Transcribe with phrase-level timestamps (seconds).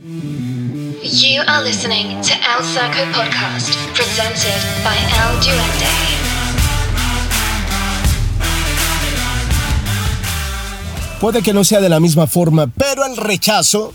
[0.00, 5.88] You are listening to El Circo Podcast, presented by El Duende.
[11.20, 13.92] Puede que no sea de la misma forma, pero el rechazo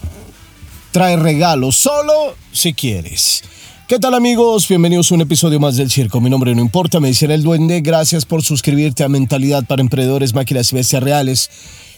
[0.91, 3.41] trae regalos solo si quieres.
[3.87, 4.67] ¿Qué tal amigos?
[4.67, 6.19] Bienvenidos a un episodio más del Circo.
[6.19, 7.79] Mi nombre no importa, me dicen el duende.
[7.79, 11.49] Gracias por suscribirte a Mentalidad para Emprendedores, Máquinas y Bestias Reales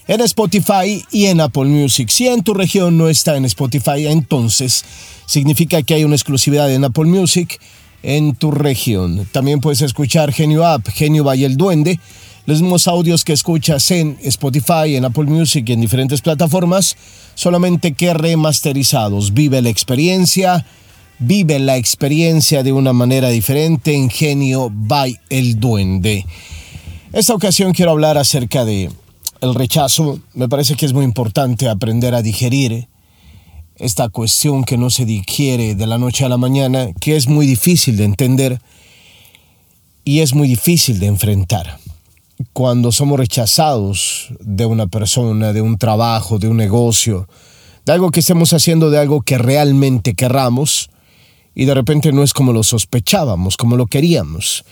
[0.08, 2.10] en Spotify y en Apple Music.
[2.10, 4.86] Si en tu región no está en Spotify, entonces
[5.26, 7.60] significa que hay una exclusividad en Apple Music
[8.04, 9.28] en tu región.
[9.32, 12.00] También puedes escuchar Genio App, Genio Valle el Duende,
[12.46, 16.96] los mismos audios que escuchas en Spotify, en Apple Music y en diferentes plataformas,
[17.34, 19.34] solamente que remasterizados.
[19.34, 20.68] Vive la experiencia,
[21.18, 26.28] vive la experiencia de una manera diferente en Genio by el Duende.
[27.12, 28.92] Esta ocasión quiero hablar acerca de
[29.46, 30.20] el rechazo.
[30.34, 32.88] Me parece que es muy importante aprender a digerir
[33.78, 37.46] esta cuestión que no se digiere de la noche a la mañana, que es muy
[37.46, 38.62] difícil de entender
[40.04, 41.80] y es muy difícil de enfrentar
[42.54, 47.28] cuando somos rechazados de una persona, de un trabajo, de un negocio,
[47.86, 50.90] de algo que estemos haciendo, de algo que realmente querramos,
[51.54, 54.66] y de repente no es como lo sospechábamos, como lo queríamos.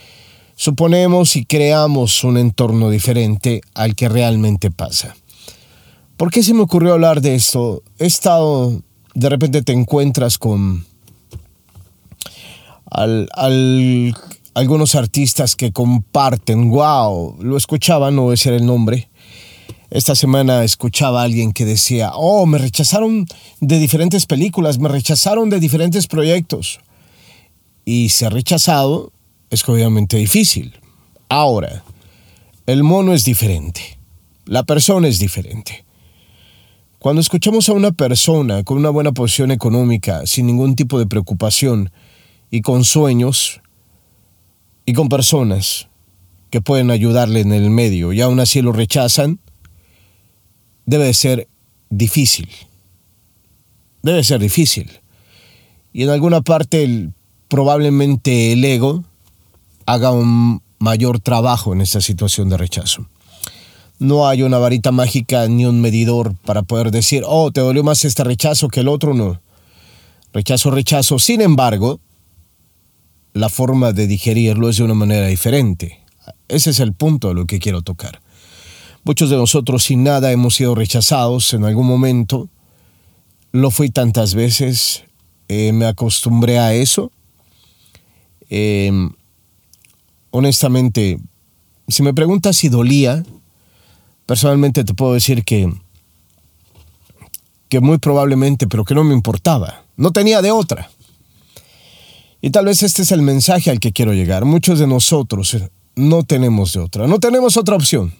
[0.55, 5.15] Suponemos y creamos un entorno diferente al que realmente pasa.
[6.17, 7.81] ¿Por qué se me ocurrió hablar de esto?
[7.97, 8.81] He estado,
[9.15, 10.85] de repente te encuentras con
[12.85, 14.13] al, al
[14.53, 19.09] algunos artistas que comparten, wow, lo escuchaba, no voy a decir el nombre.
[19.89, 23.25] Esta semana escuchaba a alguien que decía, oh, me rechazaron
[23.59, 26.79] de diferentes películas, me rechazaron de diferentes proyectos.
[27.85, 29.12] Y ser rechazado
[29.53, 30.79] es obviamente difícil.
[31.29, 31.83] Ahora,
[32.65, 33.97] el mono es diferente,
[34.45, 35.85] la persona es diferente.
[36.99, 41.91] Cuando escuchamos a una persona con una buena posición económica, sin ningún tipo de preocupación
[42.49, 43.61] y con sueños,
[44.85, 45.87] y con personas
[46.49, 49.39] que pueden ayudarle en el medio y aún así lo rechazan,
[50.85, 51.47] debe ser
[51.89, 52.49] difícil.
[54.01, 54.91] Debe ser difícil.
[55.93, 57.09] Y en alguna parte
[57.47, 59.03] probablemente el ego
[59.85, 63.07] haga un mayor trabajo en esta situación de rechazo.
[63.99, 68.03] No hay una varita mágica ni un medidor para poder decir, oh, te dolió más
[68.05, 69.39] este rechazo que el otro, no.
[70.33, 71.19] Rechazo, rechazo.
[71.19, 71.99] Sin embargo,
[73.33, 76.01] la forma de digerirlo es de una manera diferente.
[76.47, 78.21] Ese es el punto de lo que quiero tocar.
[79.03, 82.49] Muchos de nosotros sin nada hemos sido rechazados en algún momento.
[83.51, 85.03] Lo fui tantas veces,
[85.47, 87.11] eh, me acostumbré a eso.
[88.49, 89.11] Em,
[90.33, 91.19] honestamente,
[91.87, 93.23] si me preguntas si dolía,
[94.25, 95.71] personalmente te puedo decir que,
[97.69, 99.85] que muy probablemente, pero que no me importaba.
[99.95, 100.89] No tenía de otra.
[102.41, 104.43] Y tal vez este es el mensaje al que quiero llegar.
[104.43, 105.55] Muchos de nosotros
[105.95, 108.13] no tenemos de otra, no tenemos otra opción.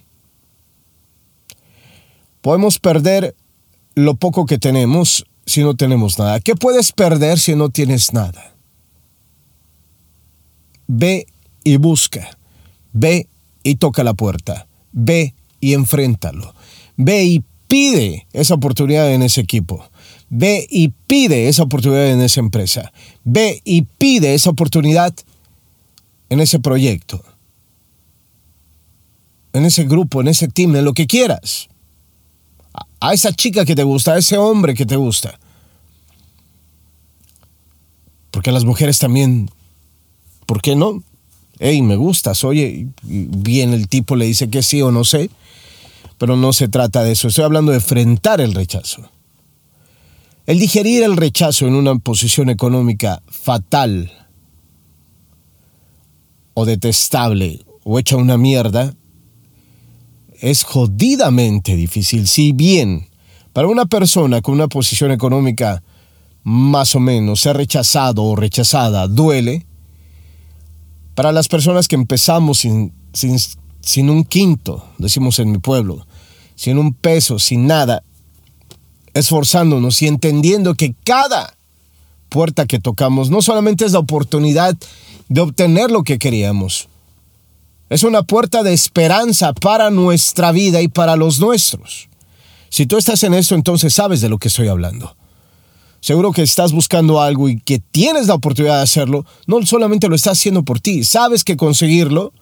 [2.41, 3.35] Podemos perder
[3.95, 6.40] lo poco que tenemos si no tenemos nada.
[6.41, 8.53] ¿Qué puedes perder si no tienes nada?
[10.88, 11.25] Ve
[11.63, 12.38] y busca.
[12.91, 13.28] Ve
[13.63, 14.68] y toca la puerta.
[14.91, 16.53] Ve y enfréntalo.
[16.97, 19.84] Ve y pide esa oportunidad en ese equipo.
[20.29, 22.91] Ve y pide esa oportunidad en esa empresa.
[23.24, 25.13] Ve y pide esa oportunidad
[26.29, 27.24] en ese proyecto.
[29.53, 31.69] En ese grupo, en ese team, en lo que quieras.
[33.00, 35.40] A esa chica que te gusta, a ese hombre que te gusta.
[38.31, 39.51] Porque las mujeres también,
[40.47, 41.03] ¿por qué no?
[41.66, 45.29] Hey, me gustas, oye, bien el tipo le dice que sí o no sé,
[46.18, 47.29] pero no se trata de eso.
[47.29, 49.09] Estoy hablando de enfrentar el rechazo.
[50.46, 54.12] El digerir el rechazo en una posición económica fatal
[56.53, 58.94] o detestable o hecha una mierda
[60.41, 62.28] es jodidamente difícil.
[62.28, 63.07] Si bien
[63.53, 65.81] para una persona con una posición económica
[66.44, 69.66] más o menos ser rechazado o rechazada duele,
[71.15, 73.38] para las personas que empezamos sin, sin,
[73.81, 76.06] sin un quinto, decimos en mi pueblo,
[76.56, 78.04] sin un peso, sin nada,
[79.13, 81.56] esforzándonos y entendiendo que cada
[82.30, 84.75] puerta que tocamos no solamente es la oportunidad
[85.30, 86.88] de obtener lo que queríamos,
[87.89, 92.09] es una puerta de esperanza para nuestra vida y para los nuestros.
[92.69, 95.16] Si tú estás en esto, entonces sabes de lo que estoy hablando.
[96.04, 100.16] Seguro que estás buscando algo y que tienes la oportunidad de hacerlo, no solamente lo
[100.18, 102.34] estás haciendo por ti, sabes que conseguirlo,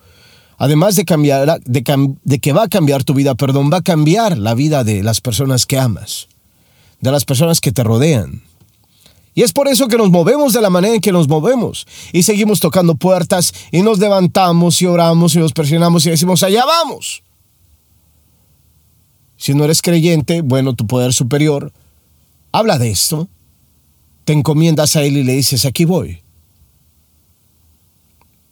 [0.58, 4.56] además de, cambiar, de, que va a cambiar tu vida, perdón, va a cambiar la
[4.56, 6.28] vida de las personas que amas
[7.02, 8.42] de las personas que te rodean.
[9.34, 11.88] Y es por eso que nos movemos de la manera en que nos movemos.
[12.12, 16.66] Y seguimos tocando puertas y nos levantamos y oramos y nos presionamos y decimos, allá
[16.66, 17.24] vamos.
[19.38, 21.72] Si no eres creyente, bueno, tu poder superior
[22.52, 23.30] habla de esto.
[24.26, 26.22] Te encomiendas a él y le dices, aquí voy.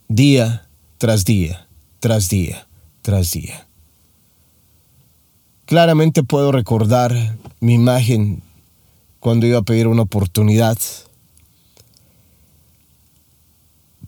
[0.07, 0.67] Día
[0.97, 1.67] tras día,
[1.99, 2.67] tras día,
[3.01, 3.67] tras día.
[5.65, 8.41] Claramente puedo recordar mi imagen
[9.19, 10.77] cuando iba a pedir una oportunidad.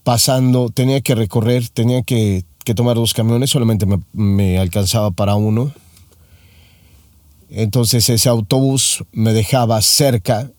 [0.04, 2.44] Pasando, tenía que recorrer, tenía que,
[2.76, 5.72] tomar dos camiones, solamente me, alcanzaba para uno.
[7.50, 10.52] Entonces ese autobús me dejaba cerca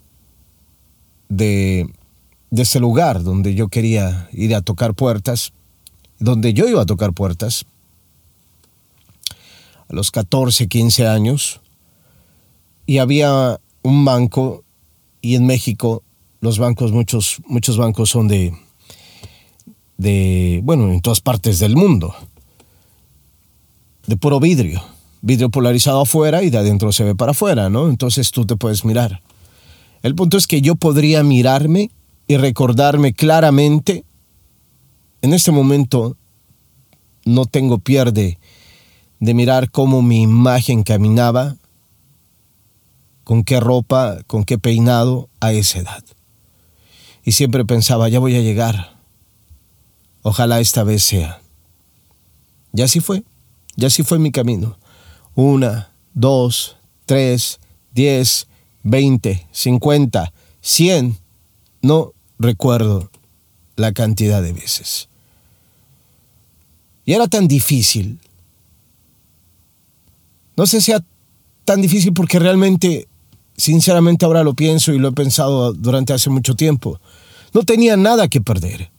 [1.37, 1.91] de,
[2.51, 5.53] ese lugar donde yo quería ir a tocar puertas,
[6.19, 7.65] donde yo iba a tocar puertas,
[9.89, 11.61] a los 14, 15 años,
[12.87, 14.65] y había un banco
[15.23, 16.03] y en México
[16.41, 18.53] los bancos, muchos, muchos bancos son de,
[19.97, 22.15] de, bueno, en todas partes del mundo,
[24.07, 24.83] de puro vidrio,
[25.23, 27.89] vidrio polarizado afuera y de adentro se ve para afuera, ¿no?
[27.89, 29.23] Entonces tú te puedes mirar.
[30.03, 31.91] El punto es que yo podría mirarme
[32.27, 34.05] y recordarme claramente,
[35.23, 36.17] en este momento
[37.25, 38.39] no tengo pierde
[39.21, 41.57] de mirar cómo mi imagen caminaba
[43.23, 46.05] con qué ropa, con qué peinado a esa edad.
[47.25, 48.97] Y siempre pensaba, ya voy a llegar.
[50.23, 51.41] Ojalá esta vez sea.
[52.75, 53.23] Y así fue,
[53.77, 54.77] y así fue mi camino.
[55.35, 56.77] Una, dos,
[57.07, 57.61] tres,
[57.93, 58.49] diez,
[58.83, 61.17] veinte, cincuenta, cien,
[61.81, 63.11] no recuerdo
[63.77, 65.09] la cantidad de veces.
[67.05, 68.19] Y era tan difícil.
[70.57, 71.05] No sé si sea
[71.65, 73.09] tan difícil porque realmente
[73.57, 77.01] Sinceramente ahora lo pienso y lo he pensado durante hace mucho tiempo.
[77.53, 78.91] No tenía nada que perder.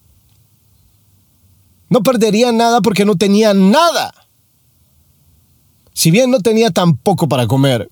[1.90, 4.14] No perdería nada porque no tenía nada.
[5.94, 7.90] Si bien no tenía tampoco para comer,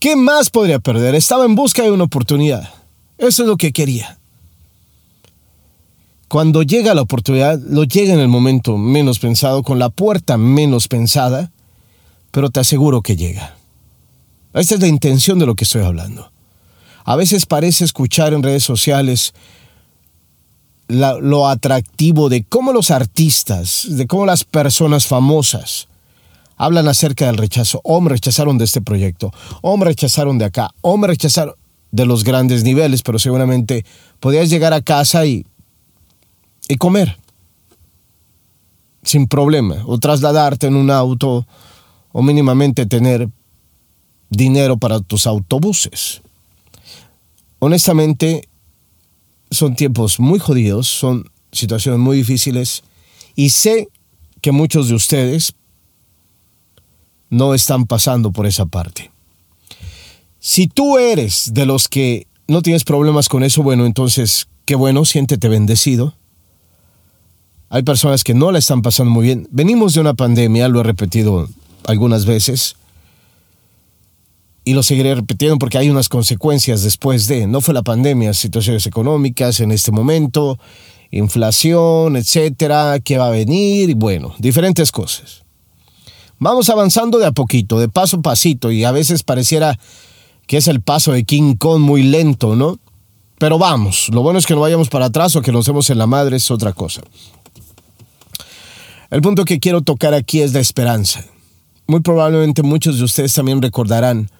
[0.00, 1.14] ¿qué más podría perder?
[1.14, 2.68] Estaba en busca de una oportunidad.
[3.18, 4.18] Eso es lo que quería.
[6.26, 10.88] Cuando llega la oportunidad, lo llega en el momento menos pensado, con la puerta menos
[10.88, 11.50] pensada,
[12.30, 13.56] pero te aseguro que llega.
[14.54, 16.32] Esta es la intención de lo que estoy hablando.
[17.04, 19.34] A veces parece escuchar en redes sociales
[20.88, 25.88] lo atractivo de cómo los artistas, de cómo las personas famosas
[26.60, 27.80] hablan acerca del rechazo.
[27.84, 31.54] O me rechazaron de este proyecto, o me rechazaron de acá, o me rechazaron
[31.90, 33.84] de los grandes niveles, pero seguramente
[34.20, 35.46] podías llegar a casa y,
[36.68, 37.18] y comer
[39.02, 41.46] sin problema, o trasladarte en un auto,
[42.12, 43.30] o mínimamente tener
[44.28, 46.20] dinero para tus autobuses.
[47.58, 48.48] Honestamente,
[49.50, 52.82] son tiempos muy jodidos, son situaciones muy difíciles
[53.34, 53.88] y sé
[54.42, 55.54] que muchos de ustedes
[57.30, 59.10] no están pasando por esa parte.
[60.40, 65.04] Si tú eres de los que no tienes problemas con eso, bueno, entonces qué bueno,
[65.04, 66.14] siéntete bendecido.
[67.68, 69.48] Hay personas que no la están pasando muy bien.
[69.50, 71.48] Venimos de una pandemia, lo he repetido
[71.86, 72.76] algunas veces
[74.64, 78.86] y lo seguiré repitiendo porque hay unas consecuencias después de, no fue la pandemia, situaciones
[78.86, 80.58] económicas en este momento,
[81.10, 85.44] inflación, etcétera, qué va a venir, y bueno, diferentes cosas.
[86.40, 89.78] Vamos avanzando de a poquito, de paso a pasito, y a veces pareciera
[90.46, 92.78] que es el paso de King Kong muy lento, ¿no?
[93.38, 95.98] Pero vamos, lo bueno es que no vayamos para atrás o que nos demos en
[95.98, 97.02] la madre es otra cosa.
[99.10, 101.24] El punto que quiero tocar aquí es la esperanza.
[101.86, 104.30] Muy probablemente muchos de ustedes también recordarán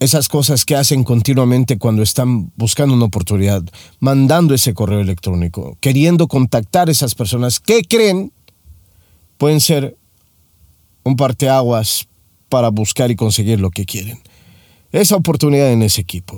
[0.00, 3.62] esas cosas que hacen continuamente cuando están buscando una oportunidad,
[4.00, 8.32] mandando ese correo electrónico, queriendo contactar a esas personas que creen
[9.36, 9.98] pueden ser
[11.08, 12.06] un parteaguas
[12.48, 14.20] para buscar y conseguir lo que quieren.
[14.92, 16.36] Esa oportunidad en ese equipo,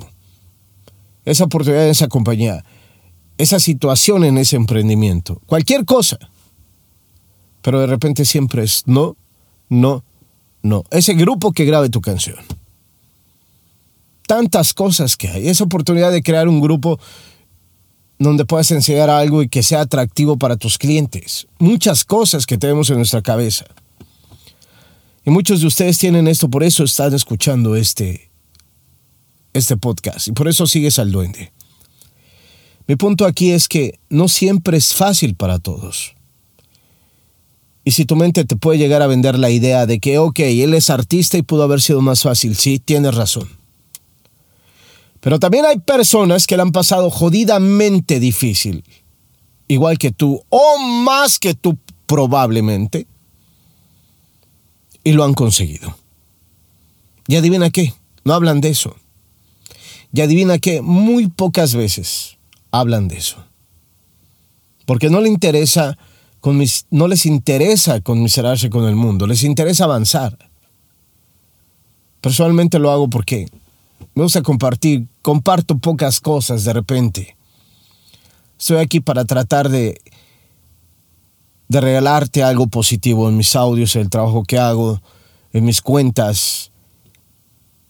[1.25, 2.65] esa oportunidad en esa compañía,
[3.39, 6.19] esa situación en ese emprendimiento, cualquier cosa.
[7.63, 9.17] Pero de repente siempre es no,
[9.69, 10.03] no,
[10.63, 10.85] no.
[10.91, 12.39] Ese grupo que grabe tu canción
[14.31, 15.49] tantas cosas que hay.
[15.49, 17.01] Esa oportunidad de crear un grupo
[18.17, 21.49] donde puedas enseñar algo y que sea atractivo para tus clientes.
[21.59, 23.65] Muchas cosas que tenemos en nuestra cabeza.
[25.25, 28.31] Y muchos de ustedes tienen esto, por eso están escuchando este,
[29.53, 31.53] este podcast y por eso sigues al duende.
[32.87, 36.15] Mi punto aquí es que no siempre es fácil para todos.
[37.85, 40.75] Y si tu mente te puede llegar a vender la idea de que, ok, él
[40.75, 43.49] es artista y pudo haber sido más fácil, sí, tienes razón.
[45.21, 48.85] Pero también hay personas que le han pasado jodidamente difícil,
[49.69, 53.07] igual que tú, o más que tú probablemente,
[55.05, 55.97] y lo han conseguido.
[57.27, 58.97] Y adivina qué, no hablan de eso.
[60.13, 62.37] Y adivina qué, muy pocas veces
[62.71, 63.37] hablan de eso.
[64.87, 65.97] Porque no, le interesa
[66.91, 70.37] no les interesa conmiserarse con el mundo, les interesa avanzar.
[72.21, 73.47] Personalmente lo hago porque
[74.15, 77.37] me gusta compartir, comparto pocas cosas de repente.
[78.59, 80.01] Estoy aquí para tratar de,
[81.71, 85.01] de regalarte algo positivo en mis audios, en el trabajo que hago,
[85.53, 86.73] en mis cuentas,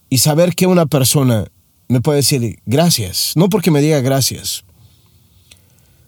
[0.07, 1.47] y saber que una persona
[1.87, 4.63] me puede decir gracias, no porque me diga gracias,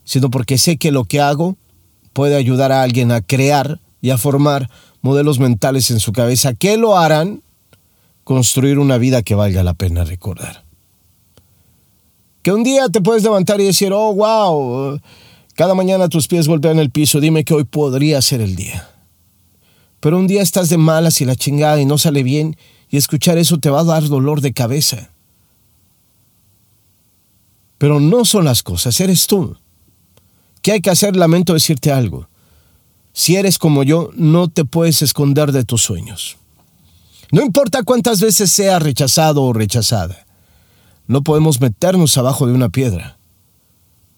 [0.03, 1.57] sino porque sé que lo que hago
[2.13, 4.69] puede ayudar a alguien a crear y a formar
[5.01, 7.41] modelos mentales en su cabeza que lo harán
[8.23, 10.63] construir una vida que valga la pena recordar.
[12.43, 14.99] Que un día te puedes levantar y decir, oh, wow,
[15.55, 18.89] cada mañana tus pies golpean el piso, dime que hoy podría ser el día.
[19.99, 22.57] Pero un día estás de malas y la chingada y no sale bien
[22.89, 25.11] y escuchar eso te va a dar dolor de cabeza.
[27.77, 29.55] Pero no son las cosas, eres tú.
[30.61, 31.15] ¿Qué hay que hacer?
[31.15, 32.27] Lamento decirte algo.
[33.13, 36.37] Si eres como yo, no te puedes esconder de tus sueños.
[37.31, 40.25] No importa cuántas veces sea rechazado o rechazada,
[41.07, 43.17] no podemos meternos abajo de una piedra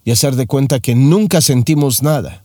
[0.06, 2.44] y hacer de cuenta que nunca sentimos nada,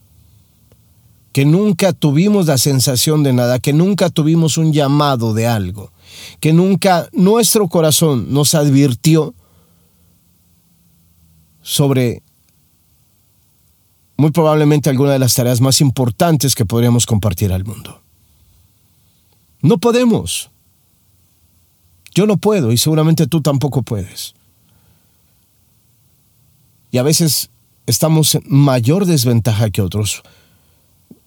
[1.33, 5.93] que nunca tuvimos la sensación de nada, que nunca tuvimos un llamado de algo,
[6.41, 9.35] que nunca nuestro corazón nos advirtió
[11.61, 12.23] sobre
[14.17, 18.03] muy probablemente alguna de las tareas más importantes que podríamos compartir al mundo.
[19.63, 20.51] No podemos.
[22.15, 24.35] Yo no puedo y seguramente tú tampoco puedes.
[26.91, 27.51] Y a veces
[27.87, 30.23] estamos en mayor desventaja que otros.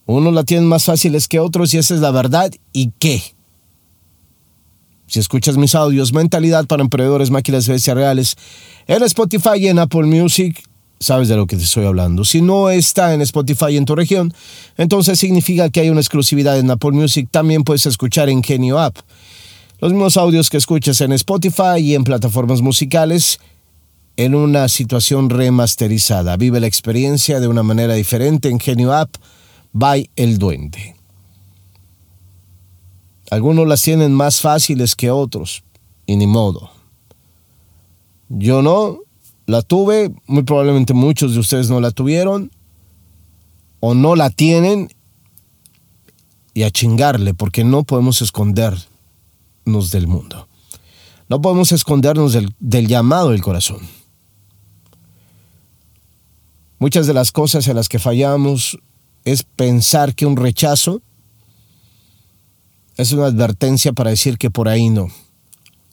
[0.05, 2.51] Unos la tienen más fáciles que otros y esa es la verdad.
[2.73, 3.21] ¿Y qué?
[5.07, 8.35] Si escuchas mis audios, Mentalidad para Emprendedores, Máquinas Bestias Reales,
[8.87, 10.61] en Spotify y en Apple Music,
[10.99, 12.25] sabes de lo que te estoy hablando.
[12.25, 14.33] Si no está en Spotify en tu región,
[14.77, 17.27] entonces significa que hay una exclusividad en Apple Music.
[17.29, 18.97] También puedes escuchar en Genio App.
[19.79, 23.39] Los mismos audios que escuchas en Spotify y en plataformas musicales
[24.17, 26.37] en una situación remasterizada.
[26.37, 29.15] Vive la experiencia de una manera diferente en Genio App
[29.71, 30.95] by El Duende.
[33.31, 35.63] Algunos las tienen más fáciles que otros,
[36.05, 36.69] y ni modo.
[38.29, 38.99] Yo no,
[39.47, 42.51] la tuve, muy probablemente muchos de ustedes no la tuvieron,
[43.79, 44.89] o no la tienen,
[46.53, 48.77] y a chingarle, porque no podemos esconder
[49.65, 50.47] del mundo.
[51.29, 53.79] No podemos escondernos del, del llamado del corazón.
[56.83, 58.77] Muchas de las cosas en las que fallamos
[59.23, 61.01] es pensar que un rechazo
[62.97, 65.07] es una advertencia para decir que por ahí no.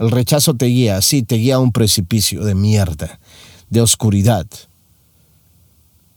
[0.00, 3.20] El rechazo te guía, sí, te guía a un precipicio de mierda,
[3.68, 4.48] de oscuridad,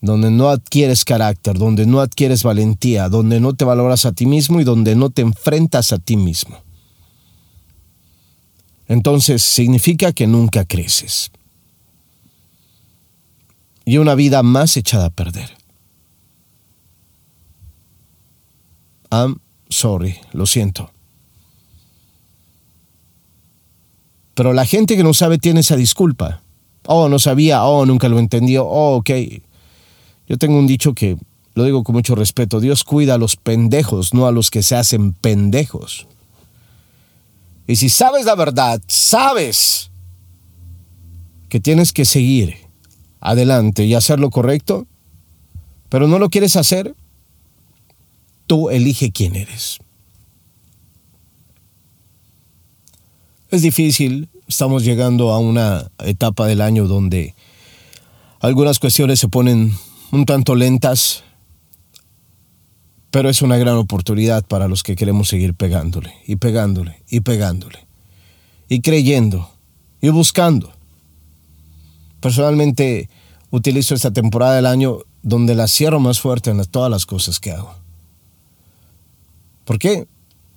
[0.02, 4.60] donde no adquieres carácter, donde no adquieres valentía, donde no te valoras a ti mismo
[4.60, 6.58] y donde no te enfrentas a ti mismo
[8.88, 11.32] entonces significa que nunca creces.
[13.86, 15.50] Y una vida más echada a perder.
[19.12, 20.92] I'm sorry, lo siento.
[24.36, 26.42] Pero la gente que no sabe tiene esa disculpa.
[26.86, 29.12] Oh, no sabía, oh, nunca lo entendió, oh, ok.
[30.28, 31.18] Yo tengo un dicho que
[31.56, 34.76] lo digo con mucho respeto, Dios cuida a los pendejos, no a los que se
[34.76, 36.08] hacen pendejos.
[37.68, 39.92] Y si sabes la verdad, sabes
[41.50, 42.58] que tienes que seguir
[43.24, 44.86] adelante y hacer lo correcto,
[45.90, 46.94] pero no lo quieres hacer,
[48.46, 49.80] tú elige quién eres.
[53.50, 57.34] Es difícil, estamos llegando a una etapa del año donde
[58.42, 59.74] algunas cuestiones se ponen
[60.12, 61.24] un tanto lentas,
[63.10, 67.86] pero es una gran oportunidad para los que queremos seguir pegándole y pegándole y pegándole.
[68.68, 69.50] Y creyendo
[70.02, 70.73] y buscando.
[72.24, 73.10] Personalmente
[73.52, 77.52] utilizo esta temporada del año donde la cierro más fuerte en todas las cosas que
[77.52, 77.76] hago.
[79.66, 80.08] ¿Por qué?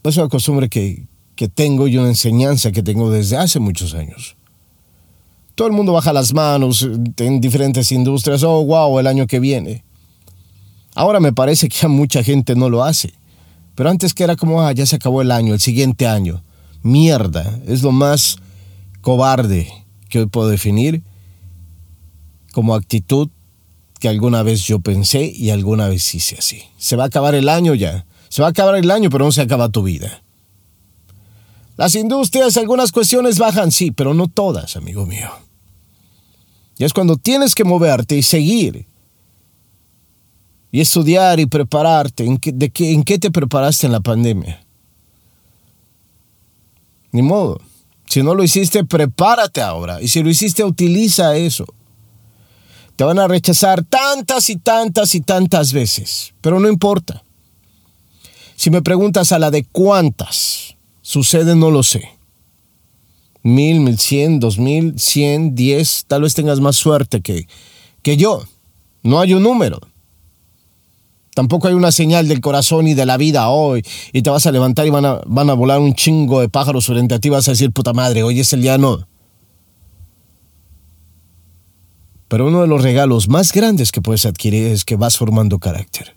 [0.05, 4.37] Es una costumbre que, que tengo y una enseñanza que tengo desde hace muchos años.
[5.57, 8.45] Todo el mundo baja las manos en diferentes industrias.
[8.45, 9.83] Oh, wow, el año que viene.
[10.95, 13.13] Ahora me parece que mucha gente no lo hace.
[13.75, 16.45] Pero antes que era como, ah, ya se acabó el año, el siguiente año.
[16.85, 18.37] Mierda, es lo más
[19.01, 19.69] cobarde
[20.09, 21.03] que hoy puedo definir
[22.57, 23.29] como actitud
[24.01, 26.63] que alguna vez yo pensé y alguna vez hice así.
[26.79, 28.07] Se va a acabar el año ya.
[28.31, 30.23] Se va a acabar el año, pero no se acaba tu vida.
[31.77, 35.29] Las industrias, algunas cuestiones bajan, sí, pero no todas, amigo mío.
[36.79, 38.87] Y es cuando tienes que moverte y seguir.
[40.73, 42.25] Y estudiar y prepararte.
[42.25, 44.65] ¿En qué, de qué, ¿En qué te preparaste en la pandemia?
[47.13, 47.61] Ni modo.
[48.09, 50.01] Si no lo hiciste, prepárate ahora.
[50.01, 51.67] Y si lo hiciste, utiliza eso.
[52.97, 56.35] Te van a rechazar tantas y tantas y tantas veces.
[56.41, 57.23] Pero no importa.
[58.57, 62.09] Si me preguntas a la de cuántas sucede, no lo sé.
[63.43, 66.05] Mil, mil cien, dos mil, cien, diez.
[66.09, 67.47] Tal vez tengas más suerte que,
[68.03, 68.43] que yo.
[69.03, 69.79] No hay un número.
[71.35, 73.85] Tampoco hay una señal del corazón y de la vida hoy.
[74.15, 76.87] Y te vas a levantar y van a, van a volar un chingo de pájaros
[76.87, 77.29] frente a ti.
[77.29, 79.07] Vas a decir, puta madre, hoy es el día no.
[82.29, 86.17] Pero uno de los regalos más grandes que puedes adquirir es que vas formando carácter.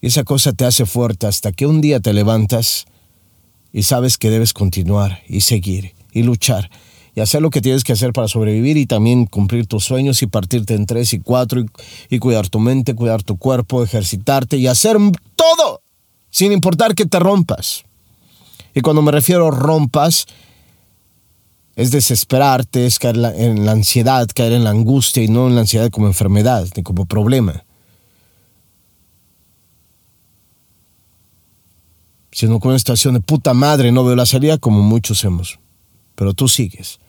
[0.00, 2.86] Y esa cosa te hace fuerte hasta que un día te levantas
[3.72, 6.70] y sabes que debes continuar y seguir y luchar
[7.14, 10.26] y hacer lo que tienes que hacer para sobrevivir y también cumplir tus sueños y
[10.26, 11.64] partirte en tres y cuatro
[12.10, 14.96] y, cuidar tu mente, cuidar tu cuerpo, ejercitarte y hacer
[15.36, 15.80] todo
[16.30, 17.84] sin importar que te rompas.
[18.74, 20.26] Y cuando me refiero rompas,
[21.76, 25.62] es desesperarte, es caer en la ansiedad, caer en la angustia y no en la
[25.62, 27.64] ansiedad como enfermedad ni como problema.
[32.30, 35.58] Sino con una situación de puta madre, no veo la salida como muchos hemos.
[36.14, 37.00] Pero tú sigues.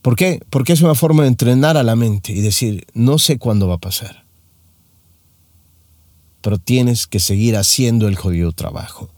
[0.00, 0.40] ¿Por qué?
[0.50, 3.74] Porque es una forma de entrenar a la mente y decir, no sé cuándo va
[3.74, 4.24] a pasar.
[6.40, 9.10] Pero tienes que seguir haciendo el jodido trabajo.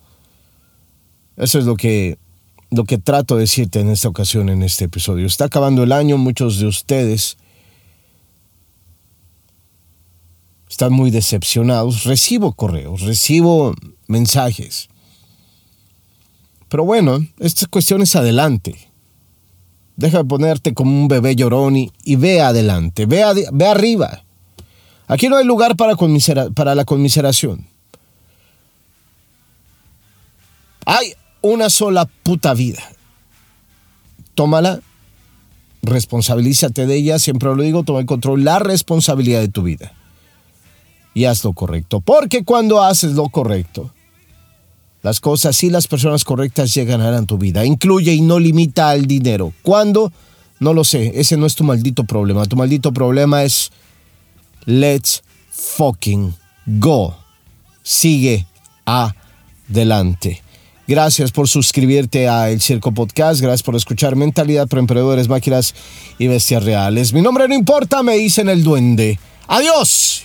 [1.36, 2.18] Eso es lo que,
[2.74, 5.26] lo que trato de decirte en esta ocasión, en este episodio.
[5.26, 7.36] Está acabando el año, muchos de ustedes
[10.68, 12.04] están muy decepcionados.
[12.04, 13.74] Recibo correos, recibo
[14.08, 14.88] mensajes.
[16.68, 18.90] Pero bueno, esta cuestión es adelante.
[19.96, 24.24] Deja de ponerte como un bebé llorón y, ve adelante, ve, ve, arriba.
[25.06, 25.94] Aquí no hay lugar para,
[26.52, 27.68] para la conmiseración.
[30.84, 32.82] Hay una sola puta vida.
[34.34, 34.80] Tómala,
[35.82, 39.92] responsabilízate de ella, siempre lo digo, toma el control, la responsabilidad de tu vida.
[41.12, 42.00] Y haz lo correcto.
[42.00, 43.92] Porque cuando haces lo correcto,
[45.02, 47.64] las cosas y las personas correctas llegan a tu vida.
[47.66, 49.52] Incluye y no limita al dinero.
[49.62, 50.10] ¿Cuándo?
[50.60, 51.12] No lo sé.
[51.20, 52.46] Ese no es tu maldito problema.
[52.46, 53.70] Tu maldito problema es
[54.64, 56.34] let's fucking
[56.66, 57.14] go.
[57.82, 58.46] Sigue
[58.86, 60.43] adelante.
[60.86, 63.40] Gracias por suscribirte a El Circo Podcast.
[63.40, 65.74] Gracias por escuchar Mentalidad para Emprendedores, Máquinas
[66.18, 67.12] y Bestias Reales.
[67.12, 69.18] Mi nombre no importa, me dicen el duende.
[69.46, 70.24] Adiós.